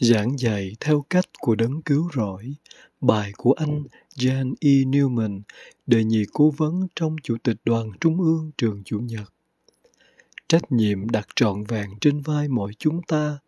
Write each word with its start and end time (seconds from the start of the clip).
Giảng 0.00 0.38
dạy 0.38 0.76
theo 0.80 1.04
cách 1.10 1.24
của 1.40 1.54
đấng 1.54 1.82
cứu 1.82 2.08
rỗi, 2.14 2.54
bài 3.00 3.32
của 3.36 3.52
anh 3.52 3.84
Jan 4.16 4.54
E. 4.60 4.70
Newman, 4.70 5.40
đề 5.86 6.04
nhị 6.04 6.24
cố 6.32 6.50
vấn 6.56 6.86
trong 6.96 7.16
Chủ 7.22 7.36
tịch 7.42 7.56
Đoàn 7.64 7.90
Trung 8.00 8.20
ương 8.20 8.50
Trường 8.58 8.82
Chủ 8.84 8.98
nhật. 8.98 9.32
Trách 10.48 10.72
nhiệm 10.72 11.08
đặt 11.08 11.26
trọn 11.36 11.64
vẹn 11.64 11.90
trên 12.00 12.20
vai 12.20 12.48
mỗi 12.48 12.72
chúng 12.78 13.00
ta 13.08 13.38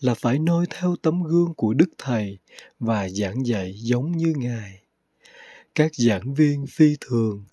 là 0.00 0.14
phải 0.14 0.38
noi 0.38 0.66
theo 0.70 0.96
tấm 1.02 1.22
gương 1.22 1.54
của 1.54 1.74
Đức 1.74 1.88
Thầy 1.98 2.38
và 2.80 3.08
giảng 3.08 3.46
dạy 3.46 3.74
giống 3.76 4.12
như 4.12 4.34
Ngài. 4.36 4.80
Các 5.74 5.94
giảng 5.94 6.34
viên 6.34 6.66
phi 6.66 6.96
thường 7.00 7.44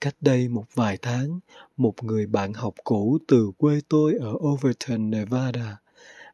Cách 0.00 0.16
đây 0.20 0.48
một 0.48 0.64
vài 0.74 0.98
tháng, 1.02 1.40
một 1.76 2.04
người 2.04 2.26
bạn 2.26 2.52
học 2.52 2.74
cũ 2.84 3.18
từ 3.28 3.50
quê 3.58 3.80
tôi 3.88 4.14
ở 4.20 4.32
Overton, 4.32 5.10
Nevada 5.10 5.76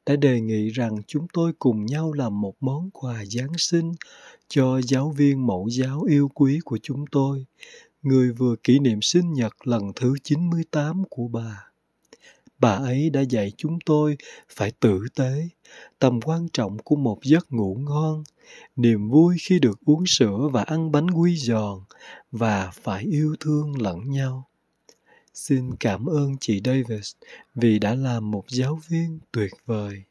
đã 0.06 0.16
đề 0.16 0.40
nghị 0.40 0.68
rằng 0.68 0.96
chúng 1.06 1.26
tôi 1.32 1.52
cùng 1.58 1.86
nhau 1.86 2.12
làm 2.12 2.40
một 2.40 2.54
món 2.60 2.90
quà 2.90 3.24
Giáng 3.24 3.52
sinh 3.58 3.92
cho 4.48 4.80
giáo 4.80 5.10
viên 5.10 5.46
mẫu 5.46 5.68
giáo 5.70 6.02
yêu 6.02 6.28
quý 6.34 6.58
của 6.64 6.78
chúng 6.82 7.04
tôi, 7.12 7.44
người 8.02 8.32
vừa 8.32 8.56
kỷ 8.56 8.78
niệm 8.78 9.02
sinh 9.02 9.32
nhật 9.32 9.66
lần 9.66 9.92
thứ 9.96 10.14
98 10.22 11.02
của 11.10 11.28
bà. 11.28 11.70
Bà 12.58 12.74
ấy 12.74 13.10
đã 13.10 13.20
dạy 13.20 13.52
chúng 13.56 13.78
tôi 13.86 14.16
phải 14.48 14.72
tử 14.80 15.06
tế, 15.16 15.48
tầm 15.98 16.20
quan 16.20 16.48
trọng 16.52 16.78
của 16.78 16.96
một 16.96 17.18
giấc 17.22 17.52
ngủ 17.52 17.76
ngon, 17.80 18.24
niềm 18.76 19.10
vui 19.10 19.36
khi 19.40 19.58
được 19.58 19.80
uống 19.86 20.06
sữa 20.06 20.48
và 20.52 20.62
ăn 20.62 20.92
bánh 20.92 21.10
quy 21.10 21.36
giòn 21.36 21.78
và 22.32 22.70
phải 22.82 23.04
yêu 23.04 23.36
thương 23.40 23.82
lẫn 23.82 24.10
nhau. 24.10 24.49
Xin 25.40 25.76
cảm 25.76 26.06
ơn 26.06 26.36
chị 26.40 26.60
Davis 26.64 27.12
vì 27.54 27.78
đã 27.78 27.94
làm 27.94 28.30
một 28.30 28.44
giáo 28.48 28.80
viên 28.88 29.18
tuyệt 29.32 29.50
vời. 29.66 30.02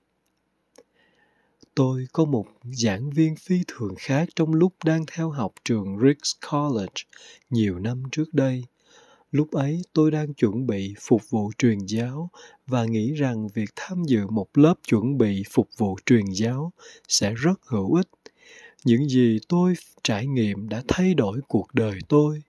Tôi 1.76 2.08
có 2.14 2.26
một 2.26 2.46
giảng 2.64 3.10
viên 3.10 3.36
phi 3.36 3.64
thường 3.68 3.96
khác 4.00 4.30
trong 4.36 4.54
lúc 4.54 4.74
đang 4.86 5.06
theo 5.12 5.30
học 5.30 5.54
trường 5.66 6.00
Ricks 6.04 6.32
College 6.52 7.04
nhiều 7.50 7.80
năm 7.80 8.04
trước 8.12 8.34
đây. 8.34 8.64
Lúc 9.32 9.52
ấy 9.52 9.82
tôi 9.94 10.12
đang 10.12 10.34
chuẩn 10.34 10.68
bị 10.68 10.94
phục 11.00 11.30
vụ 11.30 11.52
truyền 11.58 11.78
giáo 11.80 12.30
và 12.68 12.86
nghĩ 12.86 13.14
rằng 13.14 13.48
việc 13.54 13.70
tham 13.76 14.04
dự 14.04 14.28
một 14.28 14.48
lớp 14.54 14.76
chuẩn 14.88 15.18
bị 15.18 15.44
phục 15.52 15.70
vụ 15.78 15.98
truyền 16.06 16.26
giáo 16.26 16.72
sẽ 17.08 17.34
rất 17.34 17.60
hữu 17.66 17.94
ích. 17.94 18.10
Những 18.86 19.10
gì 19.10 19.40
tôi 19.48 19.74
trải 20.04 20.28
nghiệm 20.28 20.70
đã 20.70 20.84
thay 20.88 21.14
đổi 21.14 21.40
cuộc 21.48 21.74
đời 21.74 22.00
tôi. 22.08 22.42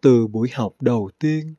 Từ 0.00 0.26
buổi 0.26 0.48
học 0.52 0.72
đầu 0.80 1.10
tiên, 1.18 1.54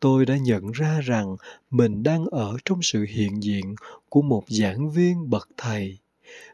tôi 0.00 0.26
đã 0.26 0.36
nhận 0.36 0.70
ra 0.70 1.00
rằng 1.00 1.36
mình 1.70 2.02
đang 2.02 2.26
ở 2.26 2.56
trong 2.64 2.82
sự 2.82 3.06
hiện 3.08 3.42
diện 3.42 3.74
của 4.08 4.22
một 4.22 4.44
giảng 4.48 4.90
viên 4.90 5.30
bậc 5.30 5.48
thầy. 5.56 5.98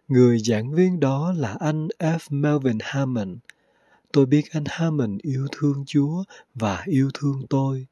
Người 0.09 0.39
giảng 0.39 0.73
viên 0.73 1.01
đó 1.01 1.33
là 1.37 1.57
anh 1.61 1.89
f. 1.99 2.19
Melvin 2.31 2.79
hammond. 2.81 3.39
Tôi 4.13 4.27
biết 4.27 4.43
anh 4.51 4.65
hammond 4.67 5.21
yêu 5.23 5.47
thương 5.53 5.85
chúa 5.87 6.25
và 6.55 6.83
yêu 6.87 7.11
thương 7.15 7.47
tôi. 7.51 7.87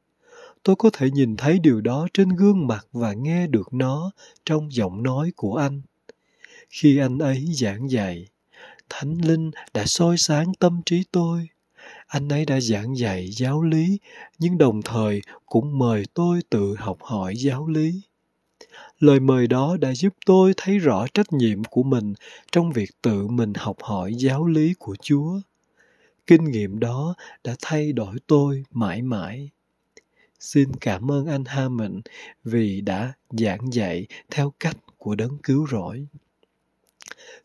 Tôi 0.63 0.77
có 0.77 0.91
thể 0.93 1.11
nhìn 1.11 1.37
thấy 1.37 1.59
điều 1.59 1.81
đó 1.81 2.09
trên 2.15 2.29
gương 2.29 2.67
mặt 2.67 2.87
và 2.93 3.13
nghe 3.13 3.47
được 3.47 3.75
nó 3.75 4.11
trong 4.45 4.73
giọng 4.73 5.03
nói 5.03 5.33
của 5.37 5.57
anh. 5.57 5.83
Khi 6.71 6.99
anh 6.99 7.19
ấy 7.19 7.47
giảng 7.55 7.91
dạy, 7.91 8.29
thánh 8.89 9.19
linh 9.25 9.51
đã 9.75 9.87
soi 9.87 10.19
sáng 10.19 10.55
tâm 10.55 10.83
trí 10.87 11.05
tôi 11.13 11.49
anh 12.15 12.29
ấy 12.29 12.45
đã 12.45 12.61
giảng 12.61 12.99
dạy 12.99 13.29
giáo 13.31 13.63
lý, 13.63 13.99
nhưng 14.39 14.59
đồng 14.59 14.83
thời 14.83 15.21
cũng 15.47 15.79
mời 15.79 16.05
tôi 16.15 16.41
tự 16.51 16.75
học 16.79 16.99
hỏi 17.01 17.35
giáo 17.37 17.67
lý. 17.67 18.01
Lời 19.01 19.21
mời 19.21 19.47
đó 19.47 19.77
đã 19.81 19.95
giúp 19.95 20.15
tôi 20.27 20.53
thấy 20.57 20.79
rõ 20.79 21.07
trách 21.15 21.33
nhiệm 21.33 21.65
của 21.65 21.83
mình 21.83 22.15
trong 22.53 22.73
việc 22.73 22.91
tự 23.03 23.27
mình 23.27 23.53
học 23.57 23.77
hỏi 23.81 24.15
giáo 24.15 24.47
lý 24.47 24.75
của 24.79 24.97
chúa. 25.03 25.41
Kinh 26.27 26.45
nghiệm 26.45 26.79
đó 26.79 27.15
đã 27.45 27.57
thay 27.63 27.93
đổi 27.93 28.17
tôi 28.27 28.65
mãi 28.71 29.03
mãi. 29.03 29.51
Xin 30.41 30.69
cảm 30.81 31.11
ơn 31.11 31.27
anh 31.27 31.45
hammond 31.45 31.99
vì 32.45 32.81
đã 32.81 33.13
giảng 33.31 33.73
dạy 33.73 34.07
theo 34.31 34.53
cách 34.61 34.77
của 34.99 35.15
đấng 35.15 35.39
cứu 35.43 35.67
rỗi 35.71 36.07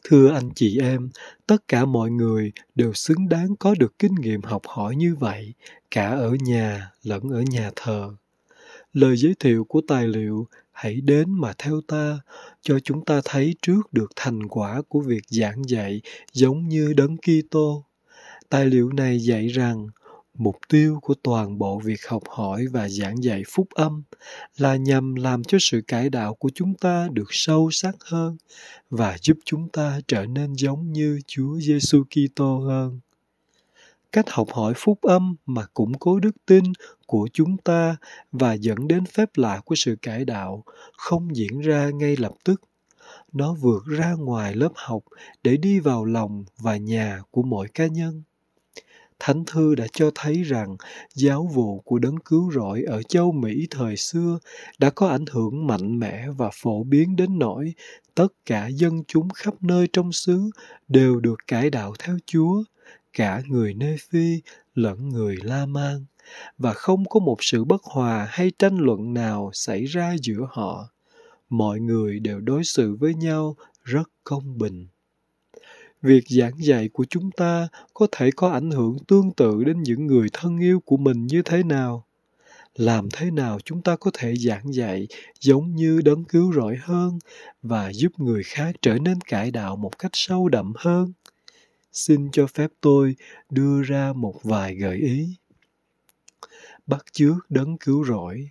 thưa 0.03 0.31
anh 0.33 0.49
chị 0.55 0.79
em, 0.79 1.09
tất 1.47 1.67
cả 1.67 1.85
mọi 1.85 2.11
người 2.11 2.51
đều 2.75 2.93
xứng 2.93 3.29
đáng 3.29 3.55
có 3.59 3.75
được 3.79 3.99
kinh 3.99 4.15
nghiệm 4.15 4.41
học 4.41 4.61
hỏi 4.67 4.95
như 4.95 5.15
vậy, 5.15 5.53
cả 5.91 6.07
ở 6.07 6.35
nhà 6.41 6.91
lẫn 7.03 7.29
ở 7.29 7.41
nhà 7.41 7.71
thờ 7.75 8.15
lời 8.93 9.17
giới 9.17 9.35
thiệu 9.39 9.63
của 9.63 9.81
tài 9.87 10.07
liệu 10.07 10.47
hãy 10.71 11.01
đến 11.01 11.33
mà 11.33 11.53
theo 11.57 11.81
ta, 11.87 12.19
cho 12.61 12.79
chúng 12.79 13.05
ta 13.05 13.21
thấy 13.25 13.55
trước 13.61 13.93
được 13.93 14.11
thành 14.15 14.47
quả 14.47 14.81
của 14.87 14.99
việc 14.99 15.23
giảng 15.27 15.69
dạy 15.69 16.01
giống 16.33 16.69
như 16.69 16.93
đấng 16.93 17.17
Kitô. 17.17 17.85
Tài 18.49 18.65
liệu 18.65 18.89
này 18.89 19.19
dạy 19.19 19.47
rằng 19.47 19.87
mục 20.39 20.57
tiêu 20.69 20.99
của 21.01 21.13
toàn 21.23 21.57
bộ 21.57 21.79
việc 21.79 22.07
học 22.07 22.23
hỏi 22.29 22.65
và 22.71 22.89
giảng 22.89 23.23
dạy 23.23 23.43
phúc 23.47 23.67
âm 23.75 24.03
là 24.57 24.75
nhằm 24.75 25.15
làm 25.15 25.43
cho 25.43 25.57
sự 25.61 25.81
cải 25.87 26.09
đạo 26.09 26.33
của 26.33 26.49
chúng 26.55 26.73
ta 26.73 27.07
được 27.11 27.27
sâu 27.29 27.69
sắc 27.71 27.95
hơn 27.99 28.37
và 28.89 29.17
giúp 29.21 29.37
chúng 29.45 29.69
ta 29.69 29.99
trở 30.07 30.25
nên 30.25 30.53
giống 30.53 30.91
như 30.91 31.19
Chúa 31.27 31.59
Giêsu 31.59 32.03
Kitô 32.03 32.59
hơn. 32.59 32.99
Cách 34.11 34.29
học 34.29 34.47
hỏi 34.53 34.73
phúc 34.77 35.01
âm 35.01 35.35
mà 35.45 35.65
củng 35.73 35.93
cố 35.99 36.19
đức 36.19 36.35
tin 36.45 36.63
của 37.07 37.29
chúng 37.33 37.57
ta 37.57 37.95
và 38.31 38.53
dẫn 38.53 38.87
đến 38.87 39.05
phép 39.05 39.29
lạ 39.35 39.61
của 39.65 39.75
sự 39.75 39.95
cải 40.01 40.25
đạo 40.25 40.63
không 40.97 41.35
diễn 41.35 41.59
ra 41.59 41.89
ngay 41.89 42.15
lập 42.17 42.33
tức. 42.43 42.61
Nó 43.31 43.53
vượt 43.53 43.83
ra 43.85 44.13
ngoài 44.13 44.55
lớp 44.55 44.71
học 44.75 45.03
để 45.43 45.57
đi 45.57 45.79
vào 45.79 46.05
lòng 46.05 46.43
và 46.57 46.77
nhà 46.77 47.19
của 47.31 47.41
mỗi 47.41 47.67
cá 47.67 47.87
nhân 47.87 48.23
thánh 49.19 49.43
thư 49.45 49.75
đã 49.75 49.87
cho 49.93 50.11
thấy 50.15 50.43
rằng 50.43 50.77
giáo 51.15 51.49
vụ 51.53 51.79
của 51.79 51.99
đấng 51.99 52.17
cứu 52.19 52.51
rỗi 52.51 52.83
ở 52.83 53.03
châu 53.03 53.31
mỹ 53.31 53.67
thời 53.69 53.97
xưa 53.97 54.39
đã 54.79 54.89
có 54.89 55.07
ảnh 55.07 55.25
hưởng 55.31 55.67
mạnh 55.67 55.99
mẽ 55.99 56.27
và 56.37 56.49
phổ 56.53 56.83
biến 56.83 57.15
đến 57.15 57.39
nỗi 57.39 57.73
tất 58.19 58.27
cả 58.45 58.67
dân 58.67 59.03
chúng 59.07 59.29
khắp 59.29 59.53
nơi 59.61 59.87
trong 59.93 60.11
xứ 60.11 60.49
đều 60.87 61.19
được 61.19 61.35
cải 61.47 61.69
đạo 61.69 61.93
theo 61.99 62.17
chúa, 62.25 62.63
cả 63.13 63.41
người 63.47 63.73
Nê 63.73 63.97
Phi 64.09 64.41
lẫn 64.75 65.09
người 65.09 65.37
La 65.43 65.65
Man 65.65 66.05
và 66.57 66.73
không 66.73 67.05
có 67.05 67.19
một 67.19 67.37
sự 67.39 67.63
bất 67.63 67.83
hòa 67.83 68.27
hay 68.29 68.51
tranh 68.59 68.77
luận 68.77 69.13
nào 69.13 69.49
xảy 69.53 69.85
ra 69.85 70.15
giữa 70.21 70.47
họ. 70.49 70.89
Mọi 71.49 71.79
người 71.79 72.19
đều 72.19 72.39
đối 72.39 72.63
xử 72.63 72.95
với 72.95 73.13
nhau 73.13 73.55
rất 73.83 74.09
công 74.23 74.57
bình. 74.57 74.87
Việc 76.01 76.23
giảng 76.29 76.53
dạy 76.57 76.89
của 76.93 77.05
chúng 77.09 77.31
ta 77.31 77.67
có 77.93 78.07
thể 78.11 78.29
có 78.35 78.49
ảnh 78.49 78.71
hưởng 78.71 78.97
tương 79.07 79.31
tự 79.31 79.63
đến 79.63 79.83
những 79.83 80.07
người 80.07 80.27
thân 80.33 80.59
yêu 80.59 80.79
của 80.79 80.97
mình 80.97 81.27
như 81.27 81.41
thế 81.41 81.63
nào? 81.63 82.05
Làm 82.75 83.09
thế 83.13 83.31
nào 83.31 83.59
chúng 83.65 83.81
ta 83.81 83.95
có 83.95 84.11
thể 84.13 84.35
giảng 84.35 84.73
dạy 84.73 85.07
giống 85.39 85.75
như 85.75 86.01
đấng 86.05 86.25
cứu 86.25 86.53
rỗi 86.53 86.77
hơn 86.81 87.19
và 87.61 87.93
giúp 87.93 88.11
người 88.19 88.43
khác 88.43 88.75
trở 88.81 88.97
nên 88.99 89.21
cải 89.21 89.51
đạo 89.51 89.75
một 89.75 89.99
cách 89.99 90.11
sâu 90.13 90.49
đậm 90.49 90.73
hơn? 90.75 91.13
xin 91.91 92.29
cho 92.31 92.47
phép 92.47 92.71
tôi 92.81 93.15
đưa 93.49 93.81
ra 93.81 94.13
một 94.13 94.43
vài 94.43 94.75
gợi 94.75 94.97
ý 94.97 95.35
bắt 96.87 97.05
chước 97.11 97.35
đấng 97.49 97.77
cứu 97.77 98.05
rỗi 98.05 98.49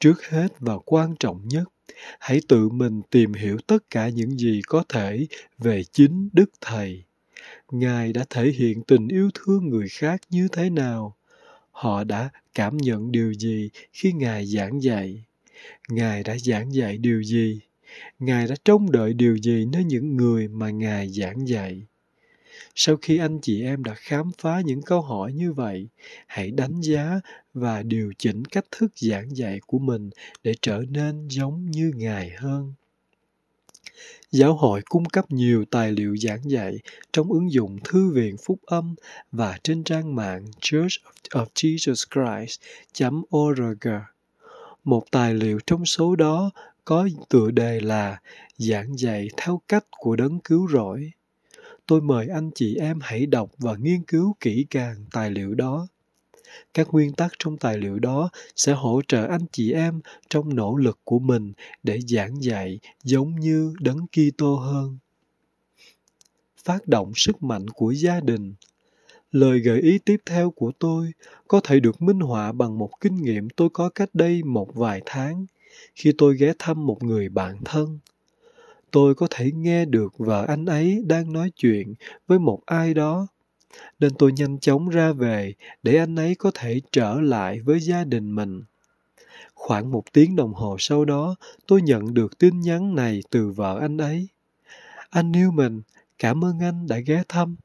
trước 0.00 0.24
hết 0.24 0.48
và 0.58 0.78
quan 0.78 1.14
trọng 1.20 1.48
nhất 1.48 1.64
hãy 2.18 2.40
tự 2.48 2.68
mình 2.68 3.02
tìm 3.10 3.32
hiểu 3.32 3.58
tất 3.66 3.90
cả 3.90 4.08
những 4.08 4.38
gì 4.38 4.60
có 4.66 4.84
thể 4.88 5.26
về 5.58 5.84
chính 5.92 6.28
đức 6.32 6.50
thầy. 6.60 7.04
Ngài 7.70 8.12
đã 8.12 8.24
thể 8.30 8.50
hiện 8.50 8.82
tình 8.82 9.08
yêu 9.08 9.30
thương 9.34 9.68
người 9.68 9.88
khác 9.88 10.20
như 10.30 10.48
thế 10.52 10.70
nào? 10.70 11.16
Họ 11.70 12.04
đã 12.04 12.30
cảm 12.54 12.76
nhận 12.76 13.12
điều 13.12 13.34
gì 13.34 13.70
khi 13.92 14.12
ngài 14.12 14.46
giảng 14.46 14.82
dạy? 14.82 15.24
Ngài 15.88 16.22
đã 16.22 16.36
giảng 16.38 16.74
dạy 16.74 16.98
điều 16.98 17.22
gì? 17.22 17.60
Ngài 18.18 18.46
đã 18.46 18.54
trông 18.64 18.92
đợi 18.92 19.14
điều 19.14 19.36
gì 19.36 19.66
nơi 19.72 19.84
những 19.84 20.16
người 20.16 20.48
mà 20.48 20.70
ngài 20.70 21.08
giảng 21.08 21.48
dạy? 21.48 21.82
Sau 22.74 22.96
khi 23.02 23.18
anh 23.18 23.38
chị 23.42 23.62
em 23.62 23.84
đã 23.84 23.94
khám 23.94 24.30
phá 24.38 24.60
những 24.64 24.82
câu 24.82 25.00
hỏi 25.00 25.32
như 25.32 25.52
vậy, 25.52 25.88
hãy 26.26 26.50
đánh 26.50 26.80
giá 26.80 27.20
và 27.54 27.82
điều 27.82 28.12
chỉnh 28.18 28.44
cách 28.44 28.64
thức 28.70 28.92
giảng 28.96 29.36
dạy 29.36 29.60
của 29.66 29.78
mình 29.78 30.10
để 30.42 30.54
trở 30.62 30.82
nên 30.88 31.28
giống 31.28 31.70
như 31.70 31.92
Ngài 31.96 32.30
hơn. 32.30 32.72
Giáo 34.30 34.54
hội 34.54 34.82
cung 34.84 35.04
cấp 35.04 35.24
nhiều 35.28 35.64
tài 35.70 35.92
liệu 35.92 36.16
giảng 36.16 36.50
dạy 36.50 36.78
trong 37.12 37.32
ứng 37.32 37.52
dụng 37.52 37.78
Thư 37.84 38.10
viện 38.10 38.36
Phúc 38.44 38.58
âm 38.66 38.94
và 39.32 39.58
trên 39.64 39.84
trang 39.84 40.14
mạng 40.14 40.46
Church 40.60 41.00
of 41.30 41.46
Jesus 41.54 42.04
Christ.org. 42.46 43.88
Một 44.84 45.04
tài 45.10 45.34
liệu 45.34 45.58
trong 45.66 45.86
số 45.86 46.16
đó 46.16 46.50
có 46.84 47.08
tựa 47.28 47.50
đề 47.50 47.80
là 47.80 48.20
Giảng 48.58 48.98
dạy 48.98 49.28
theo 49.36 49.60
cách 49.68 49.84
của 49.90 50.16
đấng 50.16 50.40
cứu 50.40 50.68
rỗi. 50.68 51.10
Tôi 51.86 52.00
mời 52.00 52.28
anh 52.28 52.50
chị 52.54 52.76
em 52.76 52.98
hãy 53.02 53.26
đọc 53.26 53.50
và 53.58 53.76
nghiên 53.76 54.02
cứu 54.02 54.36
kỹ 54.40 54.66
càng 54.70 54.94
tài 55.12 55.30
liệu 55.30 55.54
đó 55.54 55.88
các 56.74 56.88
nguyên 56.92 57.12
tắc 57.12 57.32
trong 57.38 57.56
tài 57.56 57.78
liệu 57.78 57.98
đó 57.98 58.30
sẽ 58.56 58.72
hỗ 58.72 59.00
trợ 59.08 59.26
anh 59.26 59.46
chị 59.52 59.72
em 59.72 60.00
trong 60.28 60.54
nỗ 60.54 60.76
lực 60.76 60.98
của 61.04 61.18
mình 61.18 61.52
để 61.82 62.00
giảng 62.00 62.42
dạy 62.42 62.80
giống 63.02 63.40
như 63.40 63.74
đấng 63.80 64.06
Kitô 64.06 64.54
hơn. 64.56 64.98
Phát 66.64 66.88
động 66.88 67.12
sức 67.14 67.42
mạnh 67.42 67.68
của 67.68 67.90
gia 67.90 68.20
đình. 68.20 68.54
Lời 69.30 69.60
gợi 69.60 69.80
ý 69.80 69.98
tiếp 69.98 70.16
theo 70.26 70.50
của 70.50 70.72
tôi 70.78 71.12
có 71.48 71.60
thể 71.64 71.80
được 71.80 72.02
minh 72.02 72.20
họa 72.20 72.52
bằng 72.52 72.78
một 72.78 72.90
kinh 73.00 73.22
nghiệm 73.22 73.48
tôi 73.50 73.68
có 73.72 73.88
cách 73.88 74.10
đây 74.12 74.42
một 74.42 74.74
vài 74.74 75.02
tháng 75.06 75.46
khi 75.94 76.12
tôi 76.18 76.36
ghé 76.36 76.52
thăm 76.58 76.86
một 76.86 77.02
người 77.02 77.28
bạn 77.28 77.56
thân. 77.64 77.98
Tôi 78.90 79.14
có 79.14 79.26
thể 79.30 79.52
nghe 79.52 79.84
được 79.84 80.18
vợ 80.18 80.44
anh 80.48 80.66
ấy 80.66 81.02
đang 81.06 81.32
nói 81.32 81.50
chuyện 81.56 81.94
với 82.26 82.38
một 82.38 82.60
ai 82.66 82.94
đó 82.94 83.26
nên 84.00 84.12
tôi 84.18 84.32
nhanh 84.32 84.58
chóng 84.58 84.88
ra 84.88 85.12
về 85.12 85.54
để 85.82 85.96
anh 85.96 86.16
ấy 86.16 86.34
có 86.34 86.50
thể 86.54 86.80
trở 86.92 87.20
lại 87.20 87.60
với 87.60 87.80
gia 87.80 88.04
đình 88.04 88.34
mình. 88.34 88.62
Khoảng 89.54 89.90
một 89.90 90.04
tiếng 90.12 90.36
đồng 90.36 90.54
hồ 90.54 90.76
sau 90.78 91.04
đó, 91.04 91.36
tôi 91.66 91.82
nhận 91.82 92.14
được 92.14 92.38
tin 92.38 92.60
nhắn 92.60 92.94
này 92.94 93.20
từ 93.30 93.50
vợ 93.50 93.78
anh 93.80 93.98
ấy. 93.98 94.28
Anh 95.10 95.32
yêu 95.32 95.50
mình, 95.50 95.82
cảm 96.18 96.44
ơn 96.44 96.58
anh 96.58 96.86
đã 96.86 96.98
ghé 96.98 97.22
thăm. 97.28 97.56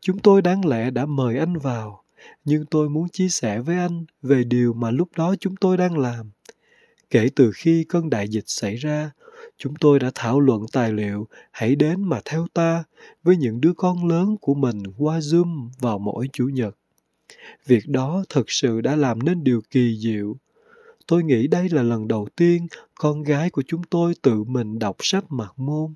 Chúng 0.00 0.18
tôi 0.18 0.42
đáng 0.42 0.66
lẽ 0.66 0.90
đã 0.90 1.06
mời 1.06 1.38
anh 1.38 1.56
vào, 1.56 2.04
nhưng 2.44 2.66
tôi 2.66 2.88
muốn 2.88 3.08
chia 3.08 3.28
sẻ 3.28 3.60
với 3.60 3.76
anh 3.76 4.04
về 4.22 4.44
điều 4.44 4.72
mà 4.72 4.90
lúc 4.90 5.08
đó 5.16 5.34
chúng 5.40 5.56
tôi 5.56 5.76
đang 5.76 5.98
làm. 5.98 6.30
Kể 7.10 7.28
từ 7.36 7.50
khi 7.54 7.84
cơn 7.88 8.10
đại 8.10 8.28
dịch 8.28 8.44
xảy 8.46 8.76
ra, 8.76 9.10
chúng 9.58 9.74
tôi 9.80 9.98
đã 9.98 10.10
thảo 10.14 10.40
luận 10.40 10.66
tài 10.72 10.92
liệu 10.92 11.28
hãy 11.50 11.76
đến 11.76 12.02
mà 12.02 12.20
theo 12.24 12.46
ta 12.54 12.84
với 13.22 13.36
những 13.36 13.60
đứa 13.60 13.72
con 13.76 14.08
lớn 14.08 14.36
của 14.40 14.54
mình 14.54 14.82
qua 14.98 15.18
zoom 15.18 15.68
vào 15.80 15.98
mỗi 15.98 16.28
chủ 16.32 16.48
nhật. 16.48 16.76
Việc 17.66 17.88
đó 17.88 18.24
thực 18.28 18.50
sự 18.50 18.80
đã 18.80 18.96
làm 18.96 19.22
nên 19.22 19.44
điều 19.44 19.60
kỳ 19.70 19.98
diệu. 19.98 20.36
Tôi 21.06 21.24
nghĩ 21.24 21.46
đây 21.46 21.68
là 21.68 21.82
lần 21.82 22.08
đầu 22.08 22.28
tiên 22.36 22.66
con 22.94 23.22
gái 23.22 23.50
của 23.50 23.62
chúng 23.66 23.82
tôi 23.82 24.14
tự 24.22 24.44
mình 24.44 24.78
đọc 24.78 24.96
sách 25.00 25.24
mặc 25.28 25.52
môn. 25.56 25.94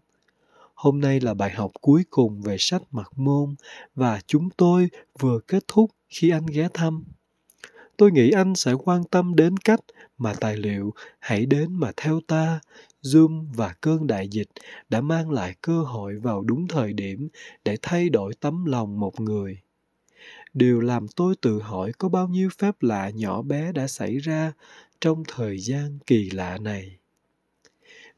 Hôm 0.75 1.01
nay 1.01 1.21
là 1.21 1.35
bài 1.35 1.51
học 1.51 1.71
cuối 1.81 2.05
cùng 2.11 2.43
về 2.43 2.57
sách 2.59 2.83
mặc 2.91 3.13
môn 3.17 3.55
và 3.95 4.21
chúng 4.27 4.49
tôi 4.57 4.89
vừa 5.19 5.41
kết 5.47 5.65
thúc 5.69 5.91
khi 6.09 6.31
anh 6.31 6.47
ghé 6.47 6.69
thăm 6.75 7.05
tôi 7.99 8.13
nghĩ 8.13 8.31
anh 8.31 8.55
sẽ 8.55 8.73
quan 8.85 9.05
tâm 9.05 9.35
đến 9.37 9.57
cách 9.57 9.81
mà 10.19 10.35
tài 10.35 10.57
liệu 10.57 10.93
hãy 11.19 11.47
đến 11.47 11.75
mà 11.75 11.93
theo 11.97 12.21
ta 12.27 12.61
Zoom 13.03 13.47
và 13.55 13.75
cơn 13.81 14.07
đại 14.07 14.29
dịch 14.29 14.49
đã 14.89 15.01
mang 15.01 15.31
lại 15.31 15.55
cơ 15.61 15.83
hội 15.83 16.19
vào 16.19 16.43
đúng 16.43 16.69
thời 16.69 16.93
điểm 16.93 17.29
để 17.65 17.77
thay 17.83 18.09
đổi 18.09 18.35
tấm 18.41 18.65
lòng 18.65 19.01
một 19.01 19.21
người. 19.21 19.59
Điều 20.55 20.81
làm 20.81 21.07
tôi 21.17 21.35
tự 21.41 21.61
hỏi 21.61 21.93
có 21.99 22.09
bao 22.09 22.29
nhiêu 22.29 22.49
phép 22.59 22.83
lạ 22.83 23.11
nhỏ 23.11 23.43
bé 23.43 23.73
đã 23.73 23.87
xảy 23.87 24.19
ra 24.19 24.53
trong 25.01 25.23
thời 25.29 25.59
gian 25.59 25.99
kỳ 26.07 26.31
lạ 26.31 26.59
này. 26.59 26.99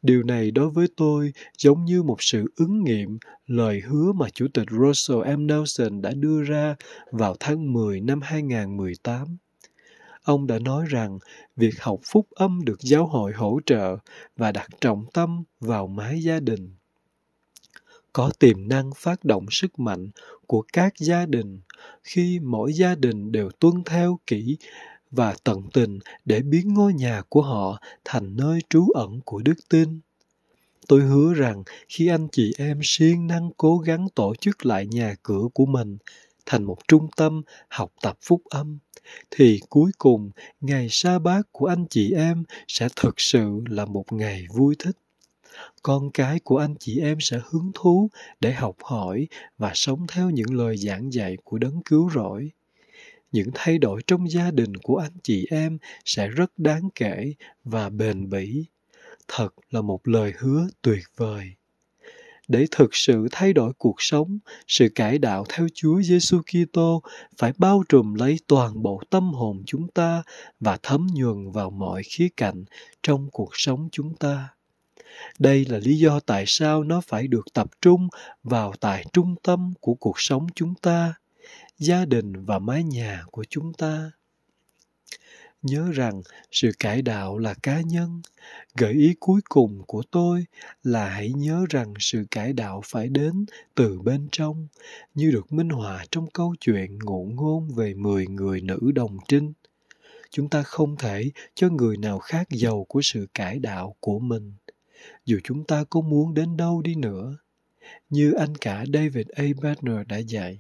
Điều 0.02 0.22
này 0.22 0.50
đối 0.50 0.70
với 0.70 0.86
tôi 0.96 1.32
giống 1.58 1.84
như 1.84 2.02
một 2.02 2.16
sự 2.22 2.44
ứng 2.56 2.84
nghiệm 2.84 3.18
lời 3.46 3.80
hứa 3.80 4.12
mà 4.12 4.30
Chủ 4.30 4.46
tịch 4.54 4.66
Russell 4.70 5.36
M. 5.36 5.46
Nelson 5.46 6.02
đã 6.02 6.12
đưa 6.16 6.42
ra 6.42 6.76
vào 7.10 7.36
tháng 7.40 7.72
10 7.72 8.00
năm 8.00 8.20
2018 8.20 9.36
ông 10.22 10.46
đã 10.46 10.58
nói 10.58 10.86
rằng 10.88 11.18
việc 11.56 11.82
học 11.82 12.00
phúc 12.04 12.26
âm 12.30 12.64
được 12.64 12.80
giáo 12.80 13.06
hội 13.06 13.32
hỗ 13.32 13.60
trợ 13.66 13.96
và 14.36 14.52
đặt 14.52 14.68
trọng 14.80 15.04
tâm 15.12 15.42
vào 15.60 15.86
mái 15.86 16.22
gia 16.22 16.40
đình. 16.40 16.74
Có 18.12 18.30
tiềm 18.38 18.68
năng 18.68 18.90
phát 18.96 19.24
động 19.24 19.46
sức 19.50 19.78
mạnh 19.78 20.10
của 20.46 20.62
các 20.72 20.98
gia 20.98 21.26
đình 21.26 21.60
khi 22.02 22.40
mỗi 22.42 22.72
gia 22.72 22.94
đình 22.94 23.32
đều 23.32 23.50
tuân 23.50 23.84
theo 23.86 24.18
kỹ 24.26 24.56
và 25.10 25.34
tận 25.44 25.62
tình 25.72 25.98
để 26.24 26.40
biến 26.40 26.74
ngôi 26.74 26.94
nhà 26.94 27.22
của 27.28 27.42
họ 27.42 27.80
thành 28.04 28.36
nơi 28.36 28.60
trú 28.70 28.88
ẩn 28.90 29.20
của 29.24 29.38
đức 29.38 29.54
tin. 29.68 30.00
Tôi 30.88 31.00
hứa 31.00 31.34
rằng 31.34 31.62
khi 31.88 32.08
anh 32.08 32.28
chị 32.32 32.52
em 32.58 32.80
siêng 32.82 33.26
năng 33.26 33.50
cố 33.56 33.78
gắng 33.78 34.08
tổ 34.14 34.34
chức 34.34 34.66
lại 34.66 34.86
nhà 34.86 35.14
cửa 35.22 35.42
của 35.54 35.66
mình 35.66 35.98
thành 36.46 36.64
một 36.64 36.88
trung 36.88 37.08
tâm 37.16 37.42
học 37.68 37.92
tập 38.02 38.18
phúc 38.22 38.42
âm, 38.50 38.78
thì 39.30 39.60
cuối 39.68 39.90
cùng 39.98 40.30
ngày 40.60 40.86
sa 40.90 41.18
bát 41.18 41.42
của 41.52 41.66
anh 41.66 41.86
chị 41.90 42.12
em 42.12 42.44
sẽ 42.68 42.88
thực 42.96 43.20
sự 43.20 43.60
là 43.68 43.84
một 43.84 44.12
ngày 44.12 44.46
vui 44.54 44.76
thích. 44.78 44.96
Con 45.82 46.10
cái 46.10 46.40
của 46.44 46.58
anh 46.58 46.74
chị 46.78 47.00
em 47.00 47.20
sẽ 47.20 47.40
hứng 47.50 47.70
thú 47.74 48.10
để 48.40 48.52
học 48.52 48.76
hỏi 48.82 49.26
và 49.58 49.72
sống 49.74 50.06
theo 50.08 50.30
những 50.30 50.54
lời 50.54 50.76
giảng 50.76 51.12
dạy 51.12 51.36
của 51.44 51.58
đấng 51.58 51.82
cứu 51.82 52.10
rỗi. 52.14 52.50
Những 53.32 53.48
thay 53.54 53.78
đổi 53.78 54.02
trong 54.06 54.30
gia 54.30 54.50
đình 54.50 54.76
của 54.76 54.96
anh 54.96 55.16
chị 55.22 55.46
em 55.50 55.78
sẽ 56.04 56.28
rất 56.28 56.50
đáng 56.56 56.88
kể 56.94 57.34
và 57.64 57.88
bền 57.88 58.30
bỉ. 58.30 58.64
Thật 59.28 59.48
là 59.70 59.80
một 59.80 60.08
lời 60.08 60.32
hứa 60.38 60.68
tuyệt 60.82 61.04
vời 61.16 61.50
để 62.50 62.66
thực 62.70 62.94
sự 62.96 63.28
thay 63.32 63.52
đổi 63.52 63.72
cuộc 63.78 63.94
sống, 63.98 64.38
sự 64.68 64.88
cải 64.94 65.18
đạo 65.18 65.44
theo 65.48 65.68
Chúa 65.74 66.02
Giêsu 66.02 66.40
Kitô 66.42 67.02
phải 67.38 67.52
bao 67.58 67.82
trùm 67.88 68.14
lấy 68.14 68.38
toàn 68.46 68.82
bộ 68.82 69.02
tâm 69.10 69.32
hồn 69.32 69.62
chúng 69.66 69.88
ta 69.88 70.22
và 70.60 70.78
thấm 70.82 71.06
nhuần 71.14 71.50
vào 71.52 71.70
mọi 71.70 72.02
khía 72.02 72.28
cạnh 72.36 72.64
trong 73.02 73.28
cuộc 73.32 73.50
sống 73.52 73.88
chúng 73.92 74.14
ta. 74.14 74.48
Đây 75.38 75.64
là 75.64 75.78
lý 75.78 75.98
do 75.98 76.20
tại 76.20 76.44
sao 76.46 76.84
nó 76.84 77.00
phải 77.00 77.28
được 77.28 77.44
tập 77.52 77.66
trung 77.82 78.08
vào 78.42 78.72
tại 78.80 79.04
trung 79.12 79.34
tâm 79.42 79.72
của 79.80 79.94
cuộc 79.94 80.20
sống 80.20 80.46
chúng 80.54 80.74
ta, 80.74 81.14
gia 81.78 82.04
đình 82.04 82.44
và 82.44 82.58
mái 82.58 82.84
nhà 82.84 83.22
của 83.30 83.44
chúng 83.50 83.72
ta 83.72 84.10
nhớ 85.62 85.90
rằng 85.92 86.22
sự 86.50 86.70
cải 86.78 87.02
đạo 87.02 87.38
là 87.38 87.54
cá 87.54 87.80
nhân. 87.80 88.22
Gợi 88.76 88.92
ý 88.92 89.14
cuối 89.20 89.40
cùng 89.48 89.82
của 89.86 90.02
tôi 90.10 90.44
là 90.82 91.08
hãy 91.08 91.32
nhớ 91.32 91.64
rằng 91.70 91.94
sự 91.98 92.24
cải 92.30 92.52
đạo 92.52 92.82
phải 92.84 93.08
đến 93.08 93.44
từ 93.74 93.98
bên 94.00 94.28
trong. 94.32 94.68
Như 95.14 95.30
được 95.30 95.52
minh 95.52 95.68
họa 95.68 96.04
trong 96.10 96.30
câu 96.30 96.54
chuyện 96.60 96.98
ngụ 96.98 97.32
ngôn 97.34 97.74
về 97.74 97.94
10 97.94 98.26
người 98.26 98.60
nữ 98.60 98.92
đồng 98.94 99.16
trinh, 99.28 99.52
chúng 100.30 100.48
ta 100.48 100.62
không 100.62 100.96
thể 100.96 101.30
cho 101.54 101.68
người 101.68 101.96
nào 101.96 102.18
khác 102.18 102.48
giàu 102.50 102.86
của 102.88 103.00
sự 103.02 103.26
cải 103.34 103.58
đạo 103.58 103.96
của 104.00 104.18
mình. 104.18 104.52
Dù 105.26 105.38
chúng 105.44 105.64
ta 105.64 105.84
có 105.90 106.00
muốn 106.00 106.34
đến 106.34 106.56
đâu 106.56 106.82
đi 106.82 106.94
nữa, 106.94 107.36
như 108.10 108.32
anh 108.32 108.54
cả 108.60 108.84
david 108.92 109.26
a. 109.28 109.44
Banner 109.62 110.06
đã 110.06 110.16
dạy, 110.16 110.58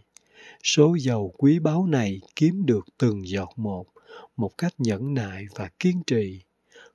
số 0.62 0.96
giàu 1.00 1.32
quý 1.38 1.58
báu 1.58 1.86
này 1.86 2.20
kiếm 2.36 2.66
được 2.66 2.86
từng 2.98 3.28
giọt 3.28 3.52
một 3.56 3.86
một 4.36 4.58
cách 4.58 4.74
nhẫn 4.78 5.14
nại 5.14 5.46
và 5.54 5.70
kiên 5.78 6.02
trì. 6.06 6.40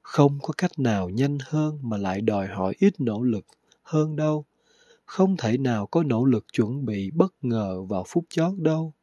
Không 0.01 0.39
có 0.41 0.53
cách 0.57 0.79
nào 0.79 1.09
nhanh 1.09 1.37
hơn 1.41 1.79
mà 1.81 1.97
lại 1.97 2.21
đòi 2.21 2.47
hỏi 2.47 2.75
ít 2.79 3.01
nỗ 3.01 3.23
lực 3.23 3.45
hơn 3.83 4.15
đâu. 4.15 4.45
Không 5.05 5.37
thể 5.37 5.57
nào 5.57 5.87
có 5.87 6.03
nỗ 6.03 6.25
lực 6.25 6.45
chuẩn 6.53 6.85
bị 6.85 7.11
bất 7.11 7.33
ngờ 7.41 7.81
vào 7.81 8.03
phút 8.07 8.25
chót 8.29 8.57
đâu. 8.57 8.93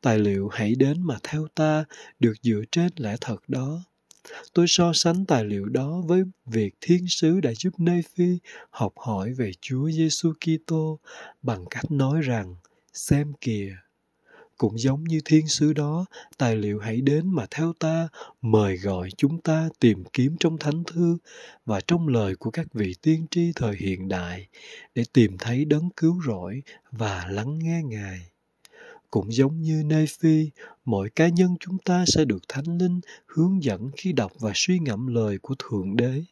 Tài 0.00 0.18
liệu 0.18 0.48
hãy 0.48 0.74
đến 0.74 1.02
mà 1.02 1.18
theo 1.22 1.48
ta, 1.54 1.84
được 2.20 2.34
dựa 2.42 2.62
trên 2.72 2.88
lẽ 2.96 3.16
thật 3.20 3.48
đó. 3.48 3.82
Tôi 4.52 4.66
so 4.68 4.92
sánh 4.94 5.24
tài 5.26 5.44
liệu 5.44 5.64
đó 5.64 6.02
với 6.06 6.22
việc 6.46 6.74
thiên 6.80 7.08
sứ 7.08 7.40
đã 7.40 7.52
giúp 7.54 7.72
Nephi 7.78 8.38
học 8.70 8.92
hỏi 8.96 9.32
về 9.32 9.52
Chúa 9.60 9.90
Giêsu 9.90 10.32
Kitô 10.32 10.98
bằng 11.42 11.64
cách 11.70 11.90
nói 11.90 12.20
rằng, 12.22 12.56
xem 12.92 13.32
kìa 13.40 13.76
cũng 14.60 14.78
giống 14.78 15.04
như 15.04 15.20
thiên 15.24 15.48
sứ 15.48 15.72
đó 15.72 16.06
tài 16.38 16.56
liệu 16.56 16.78
hãy 16.78 17.00
đến 17.00 17.34
mà 17.34 17.46
theo 17.50 17.72
ta 17.78 18.08
mời 18.42 18.76
gọi 18.76 19.08
chúng 19.16 19.40
ta 19.40 19.68
tìm 19.78 20.04
kiếm 20.12 20.36
trong 20.40 20.58
thánh 20.58 20.84
thư 20.84 21.18
và 21.66 21.80
trong 21.80 22.08
lời 22.08 22.36
của 22.36 22.50
các 22.50 22.66
vị 22.72 22.94
tiên 23.02 23.26
tri 23.30 23.52
thời 23.56 23.76
hiện 23.76 24.08
đại 24.08 24.46
để 24.94 25.04
tìm 25.12 25.38
thấy 25.38 25.64
đấng 25.64 25.90
cứu 25.96 26.22
rỗi 26.26 26.62
và 26.90 27.26
lắng 27.30 27.58
nghe 27.58 27.82
ngài 27.82 28.20
cũng 29.10 29.32
giống 29.32 29.60
như 29.60 29.82
Nephi, 29.86 30.50
mỗi 30.84 31.10
cá 31.10 31.28
nhân 31.28 31.56
chúng 31.60 31.78
ta 31.78 32.04
sẽ 32.06 32.24
được 32.24 32.42
Thánh 32.48 32.78
Linh 32.78 33.00
hướng 33.26 33.62
dẫn 33.62 33.90
khi 33.96 34.12
đọc 34.12 34.32
và 34.38 34.52
suy 34.54 34.78
ngẫm 34.78 35.06
lời 35.06 35.38
của 35.42 35.54
Thượng 35.58 35.96
Đế. 35.96 36.22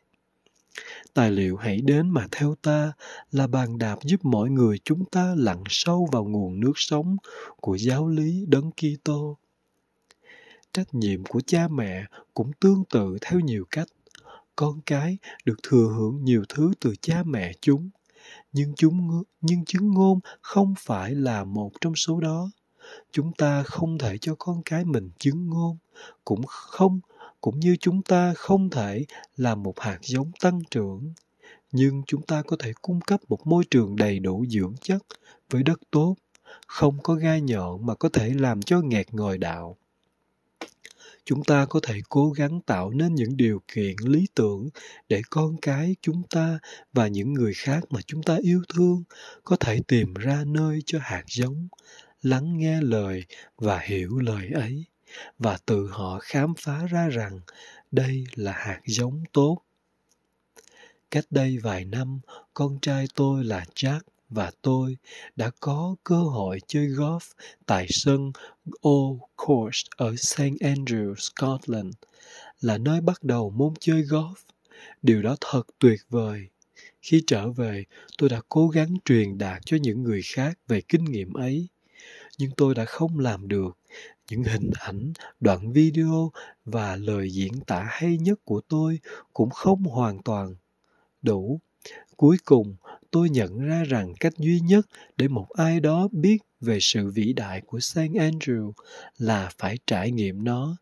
Tài 1.14 1.30
liệu 1.30 1.56
hãy 1.56 1.80
đến 1.80 2.10
mà 2.10 2.26
theo 2.30 2.54
ta 2.62 2.92
là 3.30 3.46
bàn 3.46 3.78
đạp 3.78 3.98
giúp 4.02 4.24
mọi 4.24 4.50
người 4.50 4.78
chúng 4.84 5.04
ta 5.04 5.34
lặn 5.36 5.62
sâu 5.68 6.08
vào 6.12 6.24
nguồn 6.24 6.60
nước 6.60 6.72
sống 6.74 7.16
của 7.56 7.76
giáo 7.76 8.08
lý 8.08 8.44
đấng 8.48 8.70
Kitô. 8.70 9.38
trách 10.72 10.94
nhiệm 10.94 11.24
của 11.24 11.40
cha 11.46 11.68
mẹ 11.68 12.04
cũng 12.34 12.52
tương 12.60 12.84
tự 12.84 13.18
theo 13.20 13.40
nhiều 13.40 13.64
cách 13.70 13.88
con 14.56 14.80
cái 14.86 15.18
được 15.44 15.56
thừa 15.62 15.94
hưởng 15.98 16.24
nhiều 16.24 16.44
thứ 16.48 16.72
từ 16.80 16.94
cha 17.00 17.22
mẹ 17.26 17.52
chúng, 17.60 17.90
nhưng 18.52 18.74
chúng 18.76 19.22
nhưng 19.40 19.64
chứng 19.64 19.88
ngôn 19.88 20.20
không 20.40 20.74
phải 20.78 21.14
là 21.14 21.44
một 21.44 21.72
trong 21.80 21.94
số 21.94 22.20
đó 22.20 22.50
chúng 23.12 23.32
ta 23.32 23.62
không 23.62 23.98
thể 23.98 24.18
cho 24.18 24.34
con 24.38 24.62
cái 24.64 24.84
mình 24.84 25.10
chứng 25.18 25.46
ngôn, 25.50 25.76
cũng 26.24 26.42
không 26.46 27.00
cũng 27.40 27.60
như 27.60 27.76
chúng 27.80 28.02
ta 28.02 28.34
không 28.34 28.70
thể 28.70 29.04
là 29.36 29.54
một 29.54 29.80
hạt 29.80 29.98
giống 30.02 30.30
tăng 30.40 30.60
trưởng, 30.70 31.12
nhưng 31.72 32.02
chúng 32.06 32.22
ta 32.22 32.42
có 32.42 32.56
thể 32.58 32.72
cung 32.82 33.00
cấp 33.00 33.20
một 33.28 33.46
môi 33.46 33.64
trường 33.70 33.96
đầy 33.96 34.18
đủ 34.18 34.44
dưỡng 34.48 34.74
chất 34.80 35.02
với 35.50 35.62
đất 35.62 35.80
tốt, 35.90 36.16
không 36.66 37.02
có 37.02 37.14
gai 37.14 37.40
nhọn 37.40 37.86
mà 37.86 37.94
có 37.94 38.08
thể 38.08 38.34
làm 38.34 38.62
cho 38.62 38.80
nghẹt 38.80 39.14
ngòi 39.14 39.38
đạo. 39.38 39.76
Chúng 41.24 41.44
ta 41.44 41.66
có 41.66 41.80
thể 41.82 42.00
cố 42.08 42.30
gắng 42.30 42.60
tạo 42.60 42.90
nên 42.90 43.14
những 43.14 43.36
điều 43.36 43.62
kiện 43.68 43.96
lý 44.04 44.26
tưởng 44.34 44.68
để 45.08 45.22
con 45.30 45.56
cái 45.62 45.96
chúng 46.02 46.22
ta 46.30 46.58
và 46.92 47.08
những 47.08 47.32
người 47.32 47.54
khác 47.54 47.84
mà 47.90 48.00
chúng 48.06 48.22
ta 48.22 48.38
yêu 48.42 48.62
thương 48.74 49.02
có 49.44 49.56
thể 49.56 49.80
tìm 49.88 50.14
ra 50.14 50.44
nơi 50.46 50.82
cho 50.86 50.98
hạt 51.02 51.24
giống, 51.26 51.68
lắng 52.22 52.58
nghe 52.58 52.80
lời 52.82 53.24
và 53.56 53.78
hiểu 53.78 54.18
lời 54.18 54.48
ấy 54.54 54.84
và 55.38 55.58
tự 55.66 55.88
họ 55.90 56.18
khám 56.18 56.54
phá 56.58 56.86
ra 56.86 57.08
rằng 57.08 57.40
đây 57.90 58.24
là 58.34 58.52
hạt 58.52 58.80
giống 58.84 59.22
tốt 59.32 59.58
cách 61.10 61.24
đây 61.30 61.58
vài 61.62 61.84
năm 61.84 62.20
con 62.54 62.78
trai 62.82 63.06
tôi 63.14 63.44
là 63.44 63.64
jack 63.74 64.00
và 64.28 64.50
tôi 64.62 64.96
đã 65.36 65.50
có 65.60 65.96
cơ 66.04 66.16
hội 66.16 66.60
chơi 66.66 66.86
golf 66.86 67.32
tại 67.66 67.86
sân 67.90 68.32
Old 68.88 69.20
Course 69.36 69.82
ở 69.96 70.16
St. 70.16 70.40
Andrews, 70.40 71.14
Scotland, 71.14 71.94
là 72.60 72.78
nơi 72.78 73.00
bắt 73.00 73.22
đầu 73.22 73.50
môn 73.50 73.74
chơi 73.80 74.02
golf. 74.02 74.34
Điều 75.02 75.22
đó 75.22 75.36
thật 75.40 75.62
tuyệt 75.78 76.00
vời. 76.08 76.48
Khi 77.02 77.22
trở 77.26 77.50
về, 77.50 77.84
tôi 78.18 78.28
đã 78.28 78.40
cố 78.48 78.68
gắng 78.68 78.96
truyền 79.04 79.38
đạt 79.38 79.62
cho 79.66 79.76
những 79.80 80.02
người 80.02 80.22
khác 80.22 80.58
về 80.68 80.80
kinh 80.80 81.04
nghiệm 81.04 81.32
ấy. 81.32 81.68
Nhưng 82.38 82.50
tôi 82.56 82.74
đã 82.74 82.84
không 82.84 83.18
làm 83.18 83.48
được. 83.48 83.78
Những 84.30 84.44
hình 84.44 84.70
ảnh, 84.80 85.12
đoạn 85.40 85.72
video 85.72 86.32
và 86.64 86.96
lời 86.96 87.30
diễn 87.30 87.60
tả 87.66 87.86
hay 87.90 88.18
nhất 88.18 88.38
của 88.44 88.60
tôi 88.68 89.00
cũng 89.32 89.50
không 89.50 89.82
hoàn 89.82 90.22
toàn 90.22 90.54
đủ. 91.22 91.60
Cuối 92.16 92.36
cùng, 92.44 92.76
tôi 93.10 93.30
nhận 93.30 93.58
ra 93.58 93.84
rằng 93.84 94.14
cách 94.20 94.32
duy 94.38 94.60
nhất 94.60 94.86
để 95.16 95.28
một 95.28 95.46
ai 95.50 95.80
đó 95.80 96.08
biết 96.12 96.38
về 96.60 96.78
sự 96.80 97.10
vĩ 97.10 97.32
đại 97.32 97.60
của 97.66 97.80
Saint 97.80 98.14
Andrew 98.14 98.72
là 99.18 99.50
phải 99.58 99.78
trải 99.86 100.10
nghiệm 100.10 100.44
nó, 100.44 100.76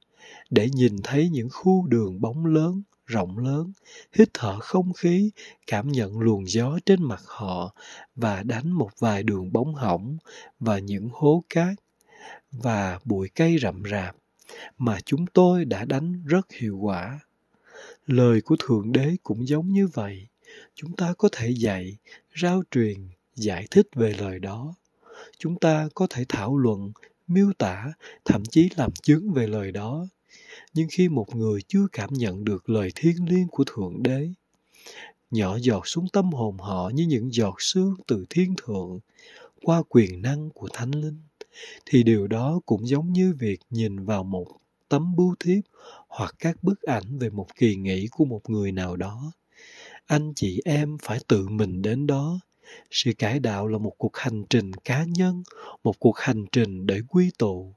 để 0.51 0.71
nhìn 0.71 0.97
thấy 1.05 1.29
những 1.29 1.49
khu 1.51 1.87
đường 1.87 2.21
bóng 2.21 2.47
lớn, 2.47 2.83
rộng 3.07 3.39
lớn, 3.39 3.73
hít 4.13 4.29
thở 4.35 4.61
không 4.61 4.93
khí, 4.93 5.31
cảm 5.67 5.93
nhận 5.93 6.19
luồng 6.19 6.49
gió 6.49 6.79
trên 6.87 7.03
mặt 7.03 7.23
họ 7.27 7.75
và 8.15 8.43
đánh 8.43 8.71
một 8.71 8.91
vài 8.99 9.23
đường 9.23 9.53
bóng 9.53 9.75
hỏng 9.75 10.17
và 10.61 10.79
những 10.79 11.09
hố 11.13 11.45
cát 11.49 11.75
và 12.63 12.99
bụi 13.05 13.29
cây 13.35 13.59
rậm 13.59 13.83
rạp 13.91 14.17
mà 14.79 14.99
chúng 15.05 15.27
tôi 15.27 15.65
đã 15.65 15.85
đánh 15.85 16.23
rất 16.27 16.53
hiệu 16.53 16.79
quả. 16.79 17.21
Lời 18.07 18.41
của 18.41 18.57
Thượng 18.59 18.93
Đế 18.93 19.17
cũng 19.23 19.49
giống 19.49 19.73
như 19.73 19.87
vậy, 19.87 20.27
chúng 20.75 20.97
ta 20.97 21.15
có 21.19 21.29
thể 21.33 21.51
dạy, 21.51 21.97
rao 22.43 22.63
truyền, 22.71 23.09
giải 23.35 23.67
thích 23.71 23.89
về 23.95 24.15
lời 24.19 24.39
đó. 24.39 24.75
Chúng 25.39 25.59
ta 25.59 25.89
có 25.95 26.07
thể 26.11 26.25
thảo 26.29 26.57
luận, 26.57 26.93
miêu 27.27 27.53
tả, 27.59 27.93
thậm 28.25 28.45
chí 28.45 28.69
làm 28.77 28.93
chứng 29.03 29.33
về 29.33 29.47
lời 29.47 29.73
đó. 29.73 30.07
Nhưng 30.75 30.89
khi 30.91 31.09
một 31.09 31.37
người 31.37 31.61
chưa 31.69 31.87
cảm 31.93 32.11
nhận 32.13 32.45
được 32.45 32.71
lời 32.71 32.93
thiêng 32.95 33.29
liêng 33.29 33.49
của 33.49 33.65
thượng 33.67 34.03
đế, 34.03 34.29
nhỏ 35.31 35.59
giọt 35.61 35.83
xuống 35.87 36.09
tâm 36.13 36.33
hồn 36.33 36.59
họ 36.59 36.91
như 36.95 37.07
những 37.07 37.33
giọt 37.33 37.55
sương 37.59 37.95
từ 38.07 38.27
thiên 38.31 38.55
thượng 38.57 38.99
qua 39.63 39.83
quyền 39.89 40.23
năng 40.23 40.51
của 40.51 40.69
thánh 40.73 40.91
linh 40.91 41.21
thì 41.87 42.03
điều 42.03 42.27
đó 42.27 42.61
cũng 42.67 42.89
giống 42.89 43.13
như 43.13 43.35
việc 43.39 43.61
nhìn 43.71 44.05
vào 44.05 44.25
một 44.25 44.47
tấm 44.89 45.17
bưu 45.17 45.35
thiếp 45.41 45.65
hoặc 46.09 46.35
các 46.39 46.63
bức 46.63 46.83
ảnh 46.83 47.19
về 47.19 47.31
một 47.31 47.47
kỳ 47.57 47.77
nghỉ 47.77 48.09
của 48.11 48.25
một 48.25 48.51
người 48.51 48.73
nào 48.73 48.97
đó. 48.97 49.33
Anh 50.07 50.33
chị 50.37 50.61
em 50.65 50.99
phải 51.03 51.19
tự 51.29 51.49
mình 51.49 51.83
đến 51.83 52.07
đó. 52.07 52.41
Sự 52.91 53.13
cải 53.19 53.41
đạo 53.41 53.67
là 53.67 53.79
một 53.79 53.93
cuộc 53.99 54.17
hành 54.17 54.45
trình 54.51 54.73
cá 54.73 55.05
nhân, 55.05 55.43
một 55.85 55.99
cuộc 55.99 56.19
hành 56.19 56.45
trình 56.53 56.87
để 56.87 57.01
quy 57.09 57.31
tụ. 57.39 57.75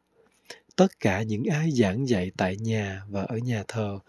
Tất 0.76 1.00
cả 1.00 1.24
những 1.24 1.44
ai 1.44 1.72
giảng 1.72 2.08
dạy 2.08 2.32
tại 2.38 2.58
nhà 2.58 3.04
và 3.10 3.22
ở 3.22 3.38
nhà 3.38 3.64
thờ 3.68 4.00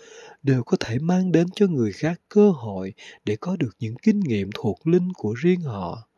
đều 0.43 0.62
có 0.62 0.77
thể 0.81 0.99
mang 0.99 1.33
đến 1.33 1.47
cho 1.55 1.67
người 1.67 1.93
khác 1.93 2.21
cơ 2.29 2.50
hội 2.50 2.93
để 3.25 3.37
có 3.37 3.57
được 3.57 3.77
những 3.79 3.97
kinh 3.97 4.21
nghiệm 4.21 4.50
thuộc 4.55 4.87
linh 4.87 5.12
của 5.12 5.33
riêng 5.33 5.61
họ 5.61 6.10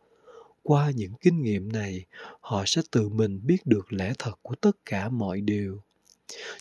qua 0.63 0.91
những 0.91 1.13
kinh 1.21 1.43
nghiệm 1.43 1.73
này, 1.73 2.05
họ 2.41 2.63
sẽ 2.67 2.83
tự 2.91 3.09
mình 3.09 3.41
biết 3.47 3.67
được 3.67 3.93
lẽ 3.93 4.13
thật 4.19 4.35
của 4.43 4.55
tất 4.55 4.77
cả 4.87 5.09
mọi 5.09 5.41
điều. 5.41 5.83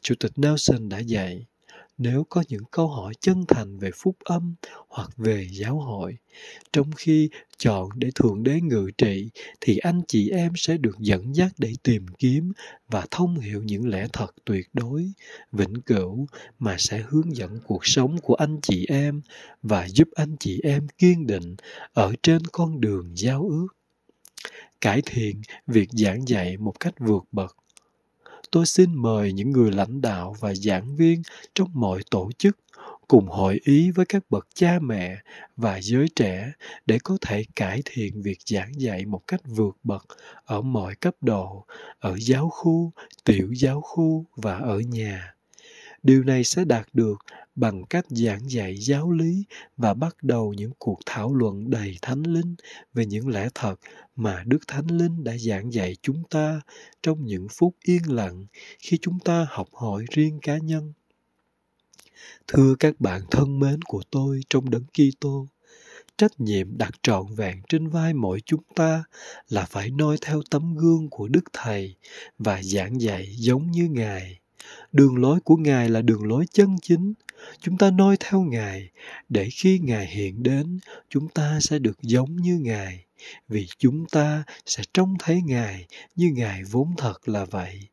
Chủ 0.02 0.16
tịch 0.20 0.32
nelson 0.36 0.90
đã 0.90 1.00
dạy, 1.00 1.46
nếu 1.98 2.26
có 2.30 2.44
những 2.48 2.64
câu 2.72 2.88
hỏi 2.88 3.14
chân 3.20 3.46
thành 3.48 3.78
về 3.80 3.92
phúc 3.96 4.16
âm 4.24 4.56
hoặc 4.88 5.10
về 5.18 5.48
giáo 5.52 5.80
hội, 5.80 6.18
trong 6.74 6.92
khi 6.92 7.30
chọn 7.58 7.90
để 7.96 8.10
thượng 8.16 8.44
đế 8.44 8.62
ngự 8.62 8.92
trị, 8.98 9.30
thì 9.62 9.78
anh 9.78 10.02
chị 10.08 10.30
em 10.30 10.54
sẽ 10.56 10.78
được 10.78 11.00
dẫn 11.00 11.36
dắt 11.36 11.52
để 11.58 11.74
tìm 11.84 12.06
kiếm 12.08 12.52
và 12.88 13.06
thông 13.12 13.40
hiểu 13.40 13.64
những 13.64 13.90
lẽ 13.90 14.08
thật 14.14 14.32
tuyệt 14.46 14.68
đối, 14.74 15.12
vĩnh 15.52 15.82
cửu 15.82 16.28
mà 16.60 16.76
sẽ 16.80 17.04
hướng 17.08 17.36
dẫn 17.36 17.60
cuộc 17.66 17.86
sống 17.86 18.18
của 18.22 18.34
anh 18.34 18.60
chị 18.62 18.86
em 18.90 19.22
và 19.62 19.88
giúp 19.90 20.08
anh 20.16 20.36
chị 20.40 20.60
em 20.64 20.88
kiên 20.98 21.28
định 21.28 21.56
ở 21.94 22.14
trên 22.24 22.42
con 22.52 22.82
đường 22.82 23.12
giao 23.16 23.48
ước 23.50 23.68
cải 24.82 25.02
thiện 25.06 25.42
việc 25.68 25.90
giảng 25.92 26.28
dạy 26.28 26.58
một 26.58 26.80
cách 26.80 26.94
vượt 27.00 27.24
bậc. 27.32 27.58
Tôi 28.52 28.66
xin 28.66 28.96
mời 28.96 29.34
những 29.34 29.52
người 29.52 29.72
lãnh 29.72 30.02
đạo 30.02 30.36
và 30.40 30.54
giảng 30.56 30.96
viên 30.96 31.22
trong 31.56 31.70
mọi 31.74 32.02
tổ 32.12 32.30
chức 32.38 32.58
cùng 33.08 33.28
hội 33.28 33.60
ý 33.64 33.92
với 33.92 34.06
các 34.06 34.24
bậc 34.30 34.48
cha 34.56 34.80
mẹ 34.82 35.18
và 35.58 35.80
giới 35.82 36.08
trẻ 36.16 36.52
để 36.86 37.00
có 37.04 37.18
thể 37.22 37.44
cải 37.56 37.82
thiện 37.86 38.22
việc 38.22 38.38
giảng 38.46 38.82
dạy 38.82 39.06
một 39.06 39.22
cách 39.28 39.42
vượt 39.46 39.78
bậc 39.84 40.06
ở 40.46 40.62
mọi 40.62 40.96
cấp 40.96 41.16
độ, 41.22 41.66
ở 42.00 42.18
giáo 42.20 42.50
khu, 42.50 42.92
tiểu 43.24 43.54
giáo 43.54 43.82
khu 43.82 44.26
và 44.36 44.58
ở 44.58 44.80
nhà. 44.80 45.36
Điều 46.04 46.24
này 46.24 46.44
sẽ 46.44 46.66
đạt 46.66 46.88
được 46.94 47.16
bằng 47.62 47.84
cách 47.86 48.06
giảng 48.10 48.50
dạy 48.50 48.78
giáo 48.78 49.12
lý 49.12 49.44
và 49.78 49.94
bắt 49.94 50.16
đầu 50.22 50.54
những 50.54 50.72
cuộc 50.78 51.00
thảo 51.06 51.34
luận 51.34 51.70
đầy 51.70 51.98
thánh 52.02 52.24
linh 52.24 52.56
về 52.94 53.06
những 53.06 53.28
lẽ 53.28 53.50
thật 53.56 53.76
mà 54.16 54.44
đức 54.46 54.68
thánh 54.68 54.88
linh 54.88 55.24
đã 55.24 55.38
giảng 55.38 55.74
dạy 55.74 55.96
chúng 56.02 56.24
ta 56.30 56.62
trong 57.04 57.26
những 57.26 57.48
phút 57.50 57.76
yên 57.84 58.02
lặng 58.08 58.46
khi 58.80 58.98
chúng 59.02 59.20
ta 59.20 59.48
học 59.50 59.68
hỏi 59.74 60.06
riêng 60.12 60.40
cá 60.42 60.58
nhân. 60.58 60.94
Thưa 62.48 62.76
các 62.80 63.02
bạn 63.02 63.22
thân 63.32 63.60
mến 63.60 63.82
của 63.82 64.02
tôi 64.12 64.42
trong 64.50 64.70
đấng 64.70 64.86
Kitô, 64.86 65.48
trách 66.18 66.40
nhiệm 66.40 66.78
đặt 66.78 66.94
trọn 67.04 67.26
vẹn 67.36 67.62
trên 67.70 67.88
vai 67.88 68.14
mỗi 68.14 68.42
chúng 68.46 68.64
ta 68.76 69.04
là 69.50 69.66
phải 69.66 69.90
noi 69.90 70.18
theo 70.22 70.42
tấm 70.50 70.76
gương 70.76 71.10
của 71.10 71.28
đức 71.28 71.44
thầy 71.54 71.96
và 72.40 72.64
giảng 72.64 73.02
dạy 73.02 73.28
giống 73.36 73.72
như 73.72 73.88
ngài. 73.92 74.40
Đường 74.92 75.18
lối 75.18 75.40
của 75.40 75.56
ngài 75.56 75.90
là 75.90 76.02
đường 76.02 76.24
lối 76.24 76.46
chân 76.54 76.76
chính 76.82 77.14
chúng 77.60 77.78
ta 77.78 77.92
noi 77.92 78.18
theo 78.20 78.42
ngài, 78.42 78.90
để 79.30 79.50
khi 79.50 79.80
ngài 79.80 80.08
hiện 80.08 80.44
đến, 80.44 80.80
chúng 81.10 81.30
ta 81.30 81.60
sẽ 81.62 81.80
được 81.80 82.02
giống 82.02 82.36
như 82.36 82.60
ngài, 82.60 83.06
vì 83.48 83.68
chúng 83.78 84.06
ta 84.12 84.44
sẽ 84.66 84.84
trông 84.94 85.16
thấy 85.20 85.42
ngài 85.42 85.88
như 86.16 86.32
ngài 86.34 86.64
vốn 86.64 86.94
thật 86.98 87.30
là 87.30 87.46
vậy. 87.46 87.88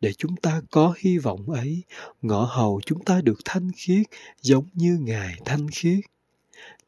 Để 0.00 0.12
chúng 0.12 0.36
ta 0.36 0.62
có 0.70 0.94
hy 0.98 1.18
vọng 1.18 1.50
ấy, 1.50 1.82
ngõ 2.22 2.44
hầu 2.44 2.80
chúng 2.86 3.04
ta 3.04 3.20
được 3.20 3.38
thanh 3.44 3.70
khiết 3.76 4.06
giống 4.40 4.66
như 4.74 4.98
ngài 5.00 5.38
thanh 5.44 5.70
khiết. 5.70 6.00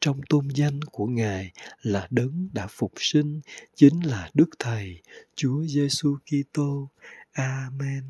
Trong 0.01 0.21
tôn 0.29 0.47
danh 0.47 0.81
của 0.83 1.05
ngài 1.05 1.51
là 1.81 2.07
đấng 2.09 2.49
đã 2.53 2.67
phục 2.69 2.91
sinh, 2.95 3.41
chính 3.75 3.99
là 4.05 4.29
đức 4.33 4.49
thầy, 4.59 5.01
chúa 5.35 5.63
giêsu 5.63 6.17
kitô. 6.25 6.89
Amen. 7.31 8.03